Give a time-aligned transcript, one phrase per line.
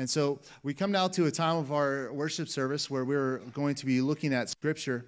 [0.00, 3.74] And so we come now to a time of our worship service where we're going
[3.74, 5.04] to be looking at Scripture.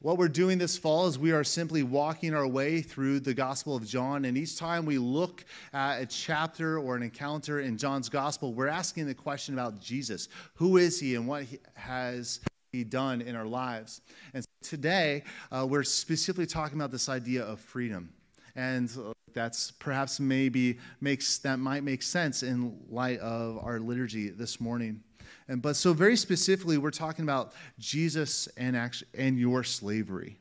[0.00, 3.74] What we're doing this fall is we are simply walking our way through the Gospel
[3.74, 4.26] of John.
[4.26, 8.68] And each time we look at a chapter or an encounter in John's Gospel, we're
[8.68, 10.28] asking the question about Jesus.
[10.54, 12.38] Who is he and what he has
[12.70, 14.02] he done in our lives?
[14.34, 18.10] And today, uh, we're specifically talking about this idea of freedom.
[18.54, 24.30] And uh, that's perhaps maybe makes that might make sense in light of our liturgy
[24.30, 25.02] this morning.
[25.48, 30.36] And, but so, very specifically, we're talking about Jesus and, actually, and your slavery.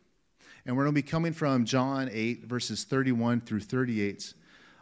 [0.66, 4.34] And we're going to be coming from John 8, verses 31 through 38.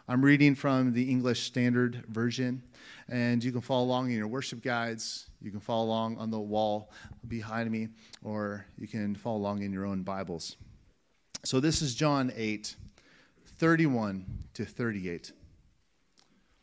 [0.08, 2.64] I'm reading from the English Standard Version,
[3.08, 5.28] and you can follow along in your worship guides.
[5.42, 6.92] You can follow along on the wall
[7.28, 7.90] behind me,
[8.24, 10.58] or you can follow along in your own Bibles.
[11.44, 12.76] So, this is John 8,
[13.58, 15.32] 31 to 38.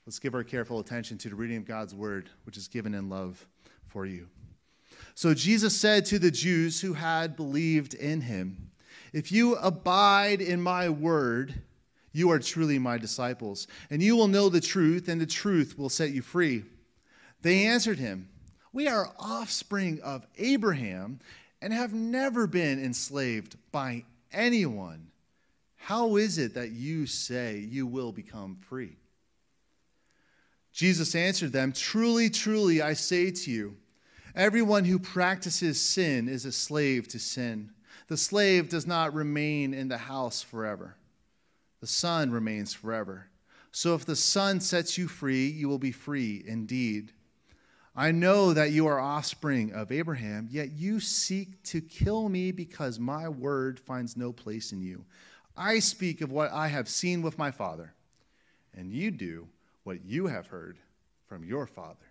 [0.04, 3.08] Let's give our careful attention to the reading of God's word, which is given in
[3.08, 3.46] love
[3.86, 4.28] for you.
[5.14, 8.70] So Jesus said to the Jews who had believed in him,
[9.12, 11.62] If you abide in my word,
[12.12, 15.88] you are truly my disciples, and you will know the truth, and the truth will
[15.88, 16.64] set you free.
[17.40, 18.28] They answered him,
[18.72, 21.20] We are offspring of Abraham
[21.62, 25.11] and have never been enslaved by anyone.
[25.82, 28.98] How is it that you say you will become free?
[30.72, 33.76] Jesus answered them, Truly, truly, I say to you,
[34.36, 37.70] Everyone who practices sin is a slave to sin.
[38.06, 40.94] The slave does not remain in the house forever,
[41.80, 43.26] the son remains forever.
[43.72, 47.10] So if the son sets you free, you will be free indeed.
[47.96, 53.00] I know that you are offspring of Abraham, yet you seek to kill me because
[53.00, 55.04] my word finds no place in you.
[55.56, 57.92] I speak of what I have seen with my father,
[58.74, 59.48] and you do
[59.84, 60.78] what you have heard
[61.26, 62.06] from your father.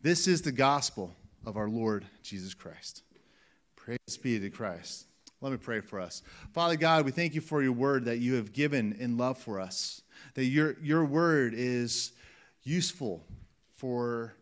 [0.00, 1.14] This is the gospel
[1.44, 3.02] of our Lord Jesus Christ.
[3.76, 5.06] Praise be to Christ.
[5.40, 6.22] Let me pray for us.
[6.52, 9.58] Father God, we thank you for your word that you have given in love for
[9.58, 10.02] us,
[10.34, 12.12] that your, your word is
[12.62, 13.24] useful
[13.76, 14.34] for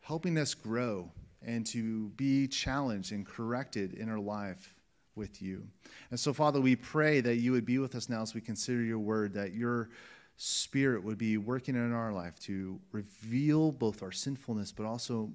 [0.00, 1.10] helping us grow
[1.42, 4.74] and to be challenged and corrected in our life
[5.14, 5.66] with you.
[6.10, 8.82] And so, Father, we pray that you would be with us now as we consider
[8.82, 9.90] your word, that your
[10.36, 15.30] Spirit would be working in our life to reveal both our sinfulness, but also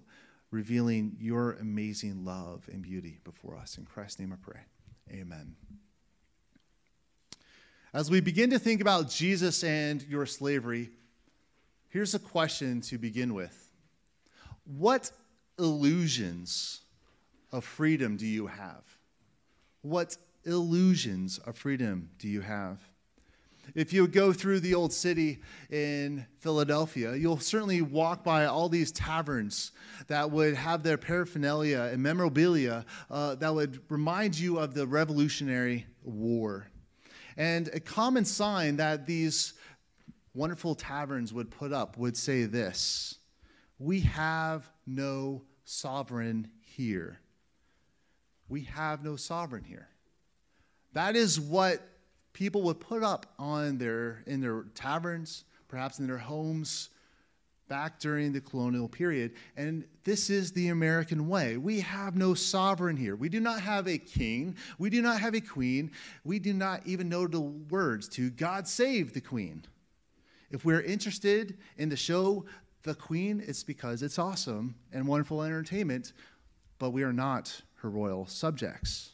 [0.52, 3.78] revealing your amazing love and beauty before us.
[3.78, 4.62] In Christ's name I pray.
[5.12, 5.56] Amen.
[7.94, 10.90] As we begin to think about Jesus and your slavery,
[11.90, 13.72] here's a question to begin with
[14.66, 15.12] What
[15.58, 16.82] illusions
[17.52, 18.84] of freedom do you have?
[19.88, 22.82] What illusions of freedom do you have?
[23.74, 25.40] If you go through the old city
[25.70, 29.72] in Philadelphia, you'll certainly walk by all these taverns
[30.08, 35.86] that would have their paraphernalia and memorabilia uh, that would remind you of the Revolutionary
[36.04, 36.68] War.
[37.38, 39.54] And a common sign that these
[40.34, 43.20] wonderful taverns would put up would say this
[43.80, 47.22] We have no sovereign here.
[48.50, 49.88] We have no sovereign here.
[50.94, 51.82] That is what
[52.34, 56.90] people would put up on their in their taverns, perhaps in their homes
[57.68, 59.34] back during the colonial period.
[59.58, 61.58] And this is the American way.
[61.58, 63.16] We have no sovereign here.
[63.16, 64.56] We do not have a king.
[64.80, 65.92] We do not have a queen.
[66.24, 69.66] We do not even know the words to God save the queen.
[70.50, 72.46] If we're interested in the show
[72.84, 76.14] The Queen, it's because it's awesome and wonderful entertainment,
[76.80, 79.12] but we are not her royal subjects.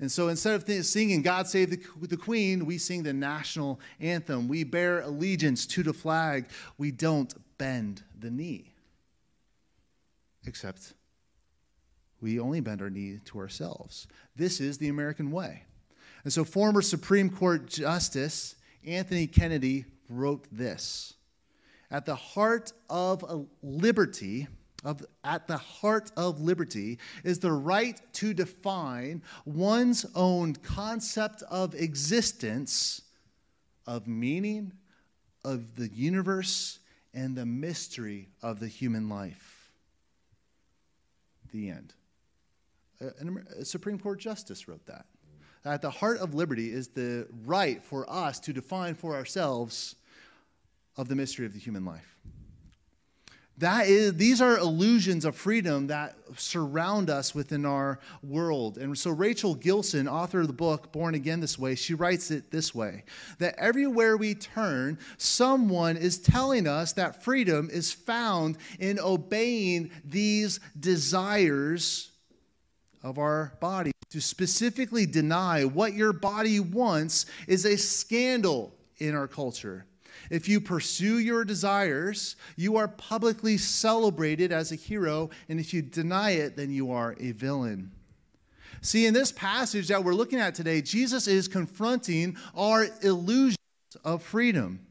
[0.00, 3.80] And so instead of th- singing God Save the, the Queen, we sing the national
[4.00, 4.48] anthem.
[4.48, 6.46] We bear allegiance to the flag.
[6.78, 8.72] We don't bend the knee.
[10.46, 10.94] Except
[12.20, 14.06] we only bend our knee to ourselves.
[14.36, 15.64] This is the American way.
[16.24, 21.14] And so former Supreme Court Justice Anthony Kennedy wrote this
[21.90, 24.48] At the heart of liberty,
[24.84, 31.74] of, at the heart of liberty is the right to define one's own concept of
[31.74, 33.02] existence,
[33.86, 34.72] of meaning,
[35.44, 36.78] of the universe,
[37.12, 39.72] and the mystery of the human life.
[41.52, 41.94] The end.
[43.00, 45.06] A, a Supreme Court justice wrote that.
[45.64, 49.96] At the heart of liberty is the right for us to define for ourselves
[50.96, 52.16] of the mystery of the human life.
[53.60, 58.78] That is, these are illusions of freedom that surround us within our world.
[58.78, 62.50] And so, Rachel Gilson, author of the book Born Again This Way, she writes it
[62.50, 63.04] this way
[63.38, 70.58] that everywhere we turn, someone is telling us that freedom is found in obeying these
[70.78, 72.12] desires
[73.02, 73.92] of our body.
[74.12, 79.84] To specifically deny what your body wants is a scandal in our culture.
[80.30, 85.82] If you pursue your desires, you are publicly celebrated as a hero, and if you
[85.82, 87.90] deny it, then you are a villain.
[88.80, 93.56] See, in this passage that we're looking at today, Jesus is confronting our illusions
[94.04, 94.86] of freedom.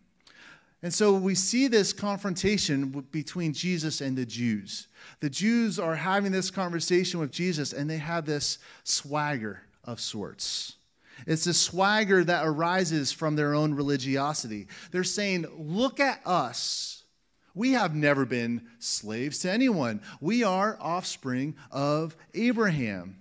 [0.82, 4.88] And so we see this confrontation between Jesus and the Jews.
[5.20, 10.76] The Jews are having this conversation with Jesus, and they have this swagger of sorts.
[11.28, 14.68] It's a swagger that arises from their own religiosity.
[14.92, 17.04] They're saying, Look at us.
[17.56, 20.02] We have never been slaves to anyone.
[20.22, 23.20] We are offspring of Abraham.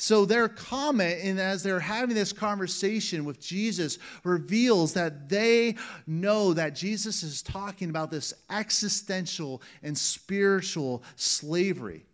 [0.00, 5.74] So their comment, and as they're having this conversation with Jesus, reveals that they
[6.06, 12.06] know that Jesus is talking about this existential and spiritual slavery.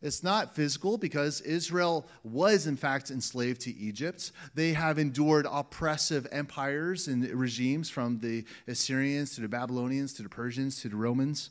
[0.00, 4.30] It's not physical because Israel was, in fact, enslaved to Egypt.
[4.54, 10.28] They have endured oppressive empires and regimes from the Assyrians to the Babylonians to the
[10.28, 11.50] Persians to the Romans.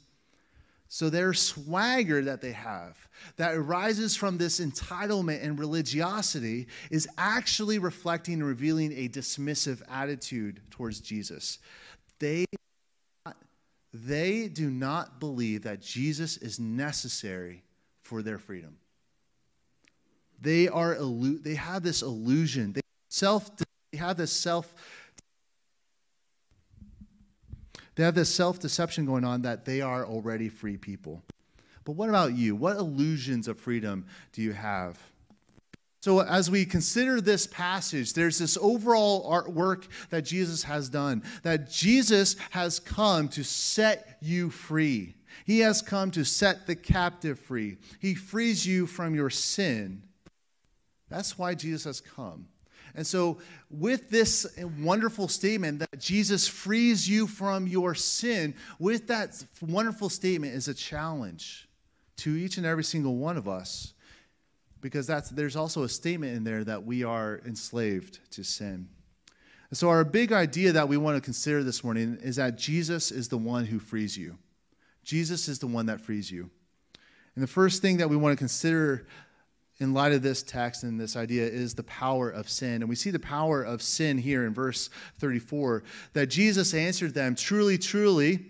[0.88, 2.98] So their swagger that they have,
[3.36, 10.62] that arises from this entitlement and religiosity, is actually reflecting and revealing a dismissive attitude
[10.72, 11.60] towards Jesus.
[12.20, 12.46] They,
[13.94, 17.64] they do not believe that Jesus is necessary
[18.08, 18.78] for their freedom.
[20.40, 22.72] They are illu- they have this illusion.
[22.74, 23.52] They self
[23.92, 24.74] they have this self
[27.96, 31.24] they have this self-deception going on that they are already free people.
[31.84, 32.56] But what about you?
[32.56, 35.00] What illusions of freedom do you have?
[36.00, 41.72] So, as we consider this passage, there's this overall artwork that Jesus has done, that
[41.72, 45.16] Jesus has come to set you free.
[45.46, 47.78] He has come to set the captive free.
[48.00, 50.04] He frees you from your sin.
[51.10, 52.48] That's why Jesus has come.
[52.94, 53.38] And so,
[53.70, 54.46] with this
[54.80, 60.74] wonderful statement that Jesus frees you from your sin, with that wonderful statement is a
[60.74, 61.68] challenge
[62.18, 63.94] to each and every single one of us.
[64.82, 68.88] Because that's, there's also a statement in there that we are enslaved to sin.
[69.70, 73.12] And so, our big idea that we want to consider this morning is that Jesus
[73.12, 74.38] is the one who frees you.
[75.04, 76.50] Jesus is the one that frees you.
[77.36, 79.08] And the first thing that we want to consider
[79.80, 82.82] in light of this text and this idea is the power of sin.
[82.82, 84.90] And we see the power of sin here in verse
[85.20, 85.84] 34
[86.14, 88.46] that Jesus answered them Truly, truly,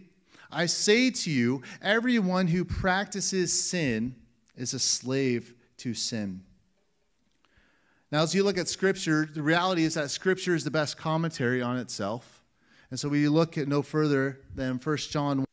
[0.52, 4.16] I say to you, everyone who practices sin
[4.56, 6.42] is a slave to sin.
[8.12, 11.62] Now, as you look at Scripture, the reality is that Scripture is the best commentary
[11.62, 12.42] on itself.
[12.90, 15.46] And so we look at no further than 1 John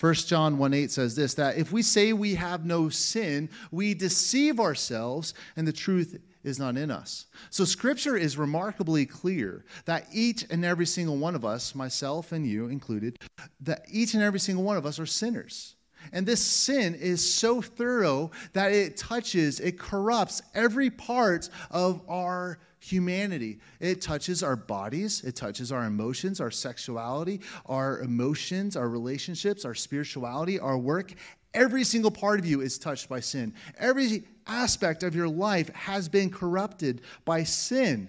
[0.00, 3.92] 1 John 1 8 says this that if we say we have no sin, we
[3.92, 7.26] deceive ourselves and the truth is not in us.
[7.50, 12.46] So scripture is remarkably clear that each and every single one of us, myself and
[12.46, 13.18] you included,
[13.60, 15.74] that each and every single one of us are sinners.
[16.12, 22.58] And this sin is so thorough that it touches, it corrupts every part of our
[22.80, 23.60] humanity.
[23.78, 29.74] It touches our bodies, it touches our emotions, our sexuality, our emotions, our relationships, our
[29.74, 31.12] spirituality, our work.
[31.52, 33.54] Every single part of you is touched by sin.
[33.78, 38.08] Every aspect of your life has been corrupted by sin.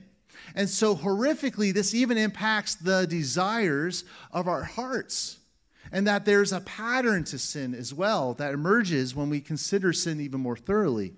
[0.55, 5.37] And so, horrifically, this even impacts the desires of our hearts.
[5.91, 10.21] And that there's a pattern to sin as well that emerges when we consider sin
[10.21, 11.13] even more thoroughly.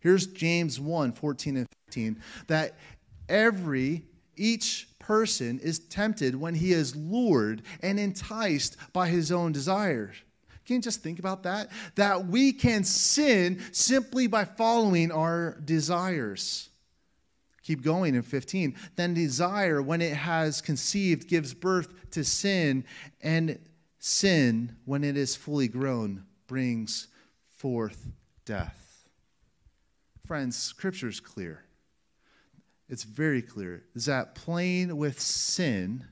[0.00, 2.76] Here's James 1 14 and 15 that
[3.28, 4.04] every,
[4.36, 10.14] each person is tempted when he is lured and enticed by his own desires.
[10.66, 11.70] Can you just think about that?
[11.94, 16.68] That we can sin simply by following our desires.
[17.62, 18.76] Keep going in 15.
[18.94, 22.84] Then desire, when it has conceived, gives birth to sin,
[23.22, 23.58] and
[23.98, 27.08] sin, when it is fully grown, brings
[27.48, 28.08] forth
[28.44, 29.08] death.
[30.26, 31.64] Friends, scripture is clear.
[32.88, 33.84] It's very clear.
[33.94, 36.04] Is that playing with sin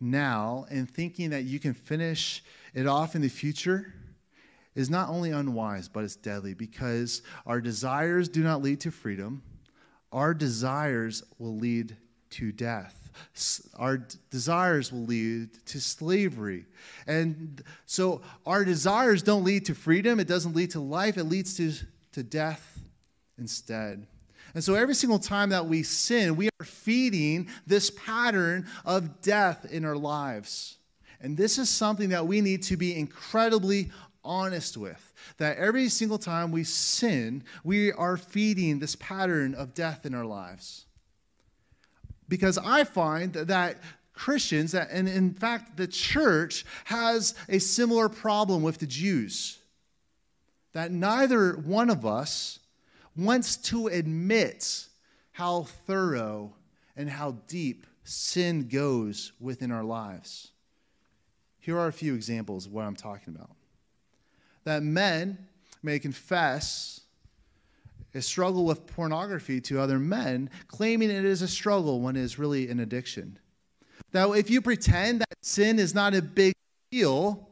[0.00, 2.42] now and thinking that you can finish
[2.74, 3.94] it off in the future
[4.74, 9.42] is not only unwise, but it's deadly because our desires do not lead to freedom.
[10.12, 11.96] Our desires will lead
[12.34, 13.00] to death.
[13.76, 13.98] our
[14.30, 16.66] desires will lead to slavery.
[17.06, 21.56] And so our desires don't lead to freedom, it doesn't lead to life, it leads
[21.56, 21.72] to,
[22.12, 22.78] to death
[23.38, 24.06] instead.
[24.54, 29.66] And so every single time that we sin, we are feeding this pattern of death
[29.70, 30.76] in our lives.
[31.20, 33.90] And this is something that we need to be incredibly
[34.22, 35.12] honest with.
[35.38, 40.24] That every single time we sin, we are feeding this pattern of death in our
[40.24, 40.86] lives.
[42.28, 43.76] Because I find that
[44.14, 49.58] Christians, and in fact, the church has a similar problem with the Jews.
[50.72, 52.60] That neither one of us
[53.16, 54.86] wants to admit
[55.32, 56.54] how thorough
[56.96, 60.50] and how deep sin goes within our lives.
[61.60, 63.50] Here are a few examples of what I'm talking about.
[64.64, 65.38] That men
[65.82, 67.00] may confess
[68.14, 72.38] a struggle with pornography to other men, claiming it is a struggle when it is
[72.38, 73.38] really an addiction.
[74.12, 76.54] Now, if you pretend that sin is not a big
[76.92, 77.48] deal,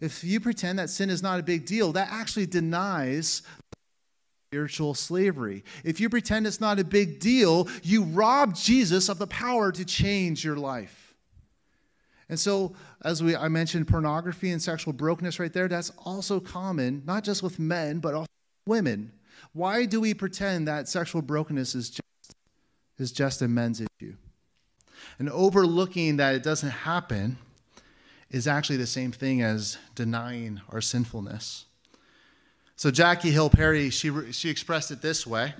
[0.00, 3.42] if you pretend that sin is not a big deal, that actually denies
[4.48, 5.64] spiritual slavery.
[5.84, 9.84] If you pretend it's not a big deal, you rob Jesus of the power to
[9.84, 11.14] change your life.
[12.28, 17.02] And so, as we, I mentioned, pornography and sexual brokenness right there, that's also common,
[17.06, 18.28] not just with men, but also
[18.66, 19.12] women.
[19.52, 22.36] Why do we pretend that sexual brokenness is just,
[22.98, 24.14] is just a men's issue?
[25.18, 27.36] And overlooking that it doesn't happen
[28.30, 31.66] is actually the same thing as denying our sinfulness.
[32.76, 35.54] So Jackie Hill Perry, she, she expressed it this way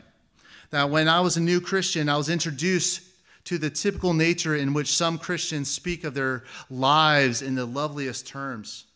[0.70, 3.02] that when I was a new Christian, I was introduced
[3.44, 8.26] to the typical nature in which some Christians speak of their lives in the loveliest
[8.26, 8.86] terms.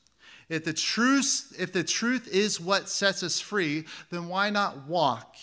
[0.48, 5.34] If the truth, if the truth is what sets us free, then why not walk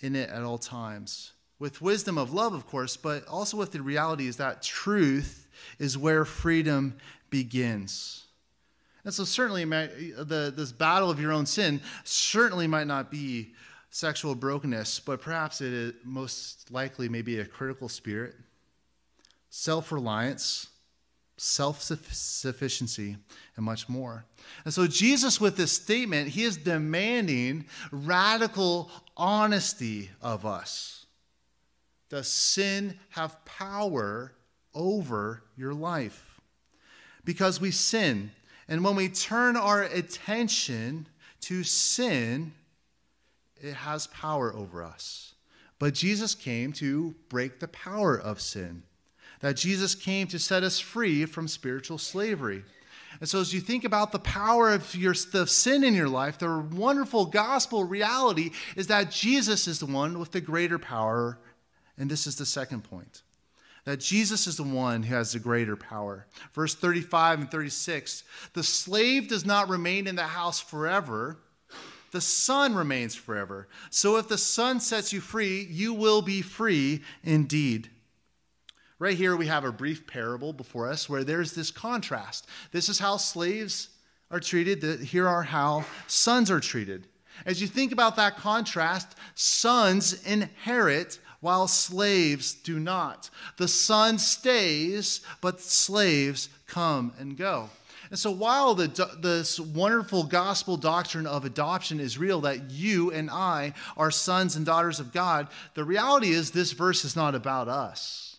[0.00, 1.32] in it at all times?
[1.58, 5.48] With wisdom of love, of course, but also with the reality is that truth
[5.78, 6.96] is where freedom
[7.28, 8.24] begins.
[9.04, 13.52] And so, certainly, the, this battle of your own sin certainly might not be
[13.90, 18.34] sexual brokenness, but perhaps it is most likely may be a critical spirit,
[19.50, 20.68] self reliance,
[21.40, 23.16] self sufficiency,
[23.56, 24.24] and much more.
[24.64, 31.06] And so, Jesus, with this statement, he is demanding radical honesty of us.
[32.08, 34.32] Does sin have power
[34.74, 36.40] over your life?
[37.24, 38.32] Because we sin
[38.70, 41.08] and when we turn our attention
[41.40, 42.52] to sin,
[43.60, 45.34] it has power over us.
[45.80, 48.84] But Jesus came to break the power of sin.
[49.40, 52.64] That Jesus came to set us free from spiritual slavery.
[53.18, 56.38] And so, as you think about the power of your the sin in your life,
[56.38, 61.38] the wonderful gospel reality is that Jesus is the one with the greater power.
[61.98, 63.22] And this is the second point
[63.84, 66.26] that Jesus is the one who has the greater power.
[66.52, 71.38] Verse 35 and 36 the slave does not remain in the house forever,
[72.12, 73.68] the son remains forever.
[73.90, 77.90] So if the son sets you free, you will be free indeed.
[79.00, 82.46] Right here, we have a brief parable before us where there's this contrast.
[82.70, 83.88] This is how slaves
[84.30, 87.06] are treated, here are how sons are treated.
[87.46, 93.30] As you think about that contrast, sons inherit while slaves do not.
[93.56, 97.70] The son stays, but slaves come and go.
[98.10, 103.30] And so, while the, this wonderful gospel doctrine of adoption is real, that you and
[103.30, 107.66] I are sons and daughters of God, the reality is this verse is not about
[107.66, 108.30] us.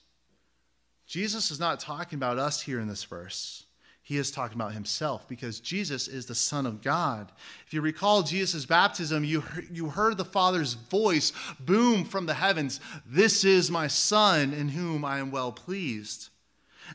[1.12, 3.66] Jesus is not talking about us here in this verse
[4.12, 7.32] he is talking about himself because Jesus is the Son of God.
[7.66, 9.42] If you recall Jesus' baptism, you,
[9.72, 15.06] you heard the Father's voice boom from the heavens This is my Son in whom
[15.06, 16.28] I am well pleased.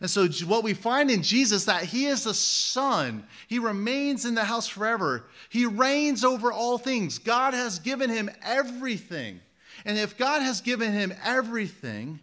[0.02, 3.26] And so, what we find in Jesus that he is the Son.
[3.48, 5.24] He remains in the house forever.
[5.48, 7.18] He reigns over all things.
[7.18, 9.40] God has given him everything.
[9.86, 12.20] And if God has given him everything,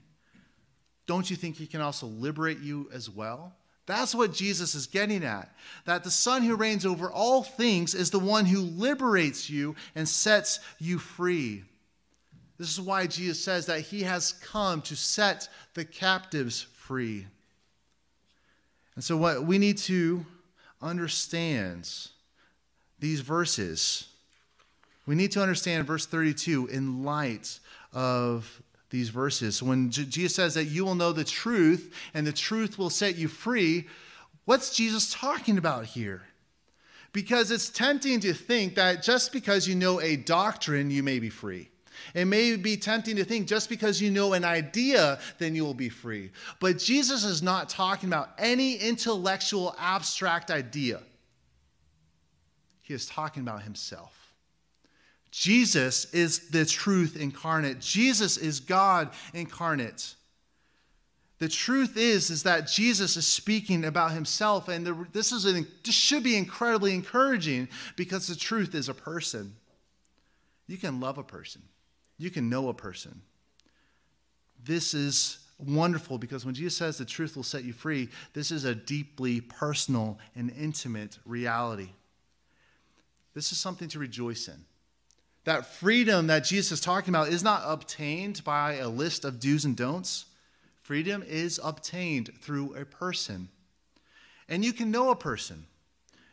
[1.05, 3.53] don't you think he can also liberate you as well?
[3.85, 5.53] That's what Jesus is getting at.
[5.85, 10.07] That the Son who reigns over all things is the one who liberates you and
[10.07, 11.63] sets you free.
[12.57, 17.27] This is why Jesus says that he has come to set the captives free.
[18.95, 20.25] And so, what we need to
[20.81, 21.89] understand
[22.99, 24.07] these verses,
[25.05, 27.59] we need to understand verse 32 in light
[27.91, 28.61] of
[28.93, 29.61] these verses.
[29.61, 33.27] When Jesus says that you will know the truth and the truth will set you
[33.27, 33.87] free,
[34.45, 36.21] what's Jesus talking about here?
[37.11, 41.31] Because it's tempting to think that just because you know a doctrine, you may be
[41.31, 41.69] free.
[42.13, 45.73] It may be tempting to think just because you know an idea, then you will
[45.73, 46.29] be free.
[46.59, 50.99] But Jesus is not talking about any intellectual, abstract idea.
[52.83, 54.22] He is talking about himself.
[55.33, 57.79] Jesus is the truth incarnate.
[57.79, 60.13] Jesus is God incarnate.
[61.39, 65.95] The truth is, is that Jesus is speaking about himself, and this, is an, this
[65.95, 69.55] should be incredibly encouraging because the truth is a person.
[70.67, 71.63] You can love a person,
[72.19, 73.23] you can know a person.
[74.63, 78.65] This is wonderful because when Jesus says the truth will set you free, this is
[78.65, 81.89] a deeply personal and intimate reality.
[83.33, 84.63] This is something to rejoice in.
[85.45, 89.65] That freedom that Jesus is talking about is not obtained by a list of do's
[89.65, 90.25] and don'ts.
[90.81, 93.49] Freedom is obtained through a person.
[94.47, 95.65] And you can know a person.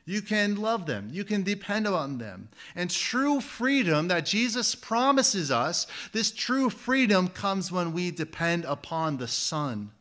[0.05, 1.09] You can love them.
[1.13, 2.49] You can depend on them.
[2.75, 9.19] And true freedom that Jesus promises us, this true freedom comes when we depend upon
[9.19, 9.93] the Son.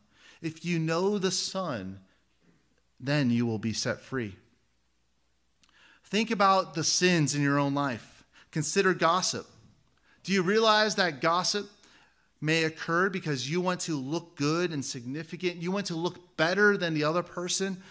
[0.42, 2.00] If you know the Son,
[3.00, 4.36] then you will be set free.
[6.06, 8.09] Think about the sins in your own life.
[8.52, 9.46] Consider gossip.
[10.24, 11.70] Do you realize that gossip
[12.42, 15.62] may occur because you want to look good and significant?
[15.62, 17.82] You want to look better than the other person?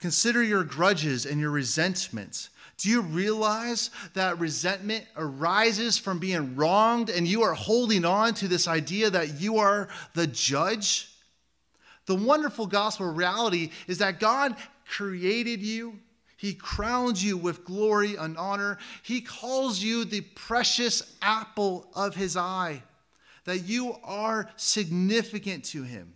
[0.00, 2.50] Consider your grudges and your resentments.
[2.76, 8.46] Do you realize that resentment arises from being wronged and you are holding on to
[8.46, 11.12] this idea that you are the judge?
[12.06, 14.54] The wonderful gospel reality is that God
[14.86, 15.98] created you
[16.38, 18.78] he crowns you with glory and honor.
[19.02, 22.84] He calls you the precious apple of his eye,
[23.44, 26.14] that you are significant to him.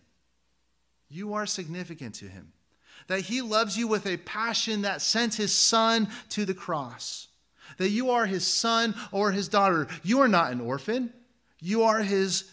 [1.08, 2.52] You are significant to him.
[3.08, 7.26] That he loves you with a passion that sent his son to the cross.
[7.78, 9.88] That you are his son or his daughter.
[10.04, 11.12] You are not an orphan.
[11.60, 12.48] You are his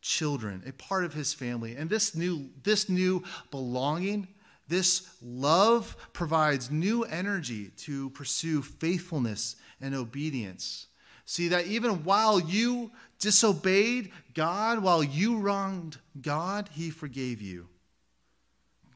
[0.00, 1.76] children, a part of his family.
[1.76, 4.26] And this new, this new belonging
[4.68, 10.86] this love provides new energy to pursue faithfulness and obedience.
[11.24, 17.68] See that even while you disobeyed God, while you wronged God, He forgave you.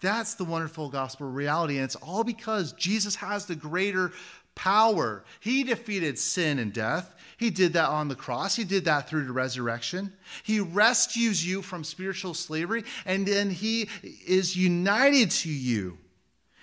[0.01, 1.77] That's the wonderful gospel reality.
[1.77, 4.13] And it's all because Jesus has the greater
[4.55, 5.25] power.
[5.41, 7.15] He defeated sin and death.
[7.37, 8.55] He did that on the cross.
[8.55, 10.13] He did that through the resurrection.
[10.43, 13.89] He rescues you from spiritual slavery, and then He
[14.27, 15.99] is united to you.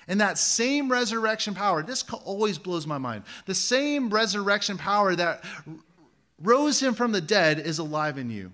[0.07, 3.23] And that same resurrection power, this always blows my mind.
[3.45, 5.43] The same resurrection power that
[6.41, 8.51] rose him from the dead is alive in you.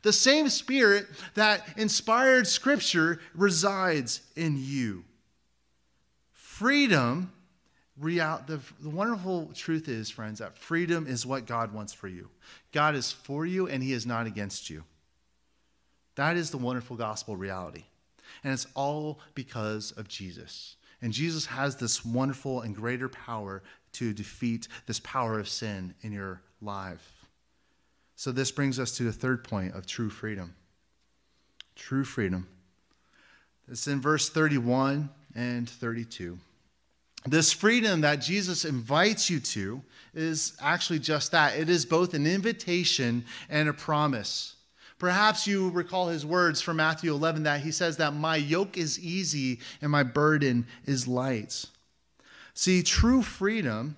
[0.00, 5.04] The same spirit that inspired scripture resides in you.
[6.32, 7.32] Freedom
[8.02, 12.28] Real, the, the wonderful truth is, friends, that freedom is what God wants for you.
[12.72, 14.82] God is for you and He is not against you.
[16.16, 17.84] That is the wonderful gospel reality.
[18.42, 20.74] And it's all because of Jesus.
[21.00, 23.62] And Jesus has this wonderful and greater power
[23.92, 27.26] to defeat this power of sin in your life.
[28.16, 30.54] So, this brings us to the third point of true freedom.
[31.76, 32.48] True freedom.
[33.70, 36.38] It's in verse 31 and 32.
[37.24, 39.82] This freedom that Jesus invites you to
[40.14, 44.56] is actually just that it is both an invitation and a promise.
[44.98, 49.00] Perhaps you recall his words from Matthew 11 that he says that my yoke is
[49.00, 51.64] easy and my burden is light.
[52.54, 53.96] See, true freedom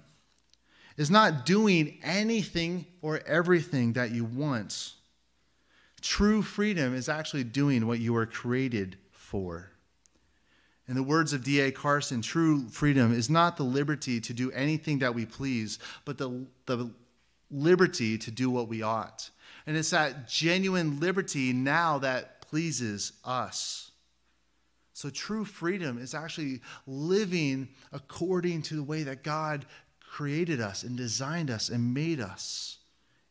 [0.96, 4.92] is not doing anything or everything that you want.
[6.00, 9.73] True freedom is actually doing what you were created for.
[10.86, 11.72] In the words of D.A.
[11.72, 16.44] Carson, true freedom is not the liberty to do anything that we please, but the,
[16.66, 16.90] the
[17.50, 19.30] liberty to do what we ought.
[19.66, 23.92] And it's that genuine liberty now that pleases us.
[24.92, 29.66] So, true freedom is actually living according to the way that God
[30.00, 32.78] created us and designed us and made us.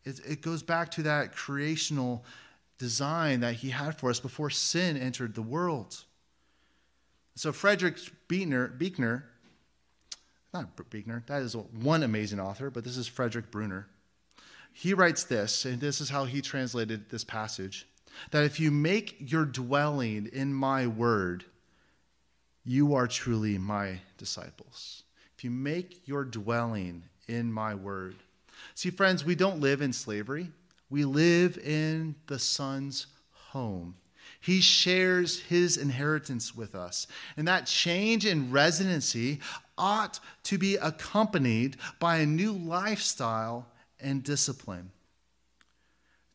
[0.04, 2.26] It, it goes back to that creational
[2.78, 6.04] design that He had for us before sin entered the world.
[7.36, 9.26] So Frederick Buechner, Bruner
[10.54, 13.88] not Buechner, that is one amazing author, but this is Frederick Bruner.
[14.72, 17.88] He writes this, and this is how he translated this passage
[18.30, 21.46] that if you make your dwelling in my word,
[22.64, 25.04] you are truly my disciples.
[25.36, 28.16] If you make your dwelling in my word.
[28.76, 30.52] See, friends, we don't live in slavery,
[30.90, 33.08] we live in the Son's
[33.50, 33.96] home.
[34.44, 37.08] He shares his inheritance with us.
[37.38, 39.40] And that change in residency
[39.78, 43.68] ought to be accompanied by a new lifestyle
[44.02, 44.92] and discipline.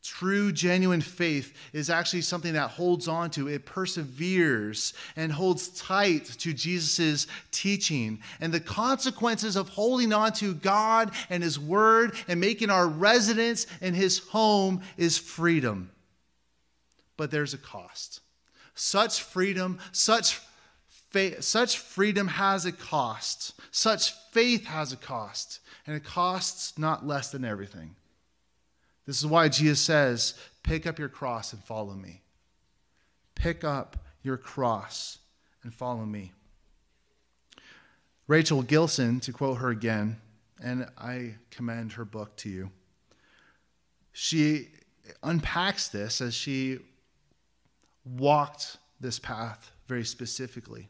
[0.01, 6.25] True, genuine faith is actually something that holds on to, it perseveres and holds tight
[6.39, 8.21] to Jesus' teaching.
[8.41, 13.67] And the consequences of holding on to God and His Word and making our residence
[13.81, 15.91] in His home is freedom.
[17.19, 18.21] But there's a cost.
[18.75, 20.39] Such freedom, such
[21.09, 23.59] faith, such freedom has a cost.
[23.71, 25.59] Such faith has a cost.
[25.85, 27.97] And it costs not less than everything.
[29.05, 32.21] This is why Jesus says, Pick up your cross and follow me.
[33.35, 35.17] Pick up your cross
[35.63, 36.31] and follow me.
[38.27, 40.21] Rachel Gilson, to quote her again,
[40.63, 42.71] and I commend her book to you,
[44.13, 44.69] she
[45.21, 46.79] unpacks this as she
[48.05, 50.89] walked this path very specifically.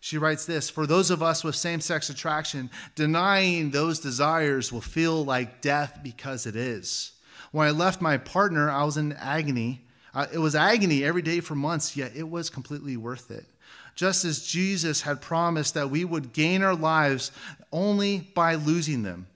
[0.00, 4.80] She writes this For those of us with same sex attraction, denying those desires will
[4.80, 7.12] feel like death because it is.
[7.52, 9.84] When I left my partner, I was in agony.
[10.14, 13.46] Uh, it was agony every day for months, yet it was completely worth it.
[13.94, 17.32] Just as Jesus had promised that we would gain our lives
[17.72, 19.26] only by losing them.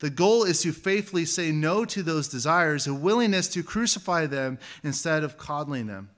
[0.00, 4.58] The goal is to faithfully say no to those desires, a willingness to crucify them
[4.82, 6.10] instead of coddling them.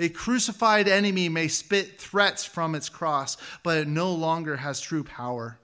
[0.00, 5.04] A crucified enemy may spit threats from its cross, but it no longer has true
[5.04, 5.58] power.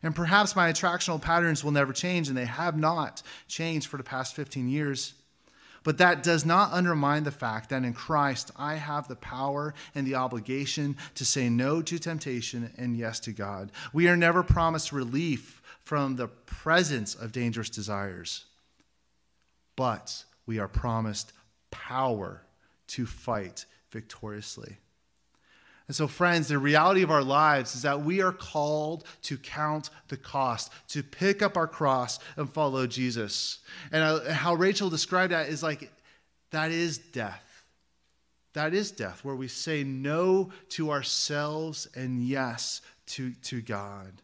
[0.00, 4.04] And perhaps my attractional patterns will never change, and they have not changed for the
[4.04, 5.14] past 15 years.
[5.82, 10.06] But that does not undermine the fact that in Christ I have the power and
[10.06, 13.72] the obligation to say no to temptation and yes to God.
[13.92, 18.44] We are never promised relief from the presence of dangerous desires,
[19.74, 21.32] but we are promised
[21.72, 22.44] power
[22.88, 24.78] to fight victoriously.
[25.86, 29.90] And so, friends, the reality of our lives is that we are called to count
[30.08, 33.58] the cost, to pick up our cross and follow Jesus.
[33.92, 35.92] And uh, how Rachel described that is like,
[36.52, 37.42] that is death.
[38.54, 44.22] That is death, where we say no to ourselves and yes to, to God.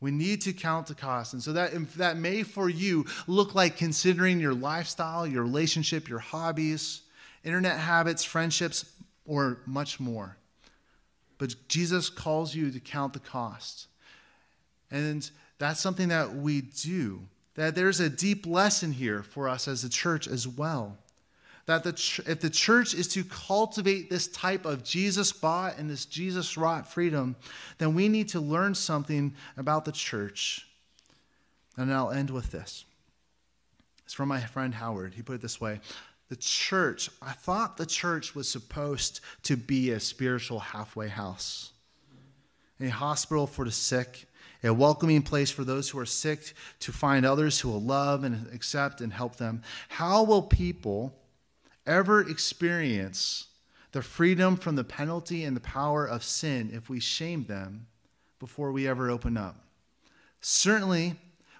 [0.00, 1.32] We need to count the cost.
[1.32, 6.20] And so that, that may for you look like considering your lifestyle, your relationship, your
[6.20, 7.02] hobbies,
[7.44, 8.84] internet habits, friendships,
[9.26, 10.36] or much more.
[11.38, 13.86] But Jesus calls you to count the cost.
[14.90, 17.20] And that's something that we do.
[17.54, 20.96] That there's a deep lesson here for us as a church as well.
[21.66, 25.90] That the ch- if the church is to cultivate this type of Jesus bought and
[25.90, 27.36] this Jesus wrought freedom,
[27.78, 30.66] then we need to learn something about the church.
[31.76, 32.84] And I'll end with this.
[34.04, 35.14] It's from my friend Howard.
[35.14, 35.80] He put it this way
[36.28, 41.72] the church, I thought the church was supposed to be a spiritual halfway house,
[42.80, 44.26] a hospital for the sick,
[44.62, 48.52] a welcoming place for those who are sick to find others who will love and
[48.52, 49.62] accept and help them.
[49.88, 51.14] How will people
[51.86, 53.46] ever experience
[53.92, 57.86] the freedom from the penalty and the power of sin if we shame them
[58.38, 59.64] before we ever open up?
[60.40, 61.16] Certainly,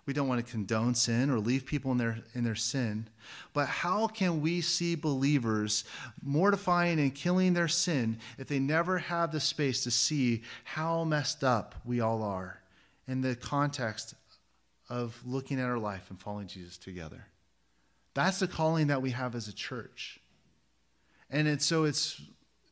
[0.08, 3.06] we don't want to condone sin or leave people in their, in their sin.
[3.52, 5.84] But how can we see believers
[6.22, 11.44] mortifying and killing their sin if they never have the space to see how messed
[11.44, 12.58] up we all are
[13.06, 14.14] in the context
[14.88, 17.26] of looking at our life and following Jesus together?
[18.14, 20.20] That's the calling that we have as a church.
[21.28, 22.18] And it's, so it's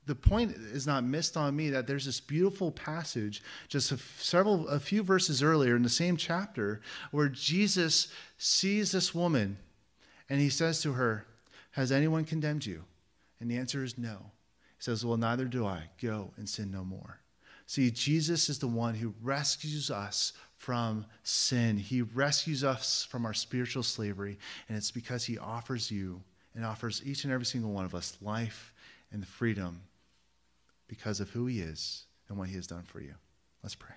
[0.06, 4.68] the point is not missed on me that there's this beautiful passage just a several
[4.68, 9.58] a few verses earlier in the same chapter where Jesus sees this woman
[10.28, 11.26] and he says to her,
[11.72, 12.84] "Has anyone condemned you?"
[13.40, 14.30] And the answer is no.
[14.78, 15.90] He says, "Well, neither do I.
[16.00, 17.20] Go and sin no more."
[17.66, 21.78] See, Jesus is the one who rescues us from sin.
[21.78, 24.38] He rescues us from our spiritual slavery,
[24.68, 26.22] and it's because he offers you
[26.54, 28.72] and offers each and every single one of us life
[29.10, 29.82] and the freedom
[30.88, 33.14] because of who he is and what he has done for you.
[33.62, 33.94] Let's pray.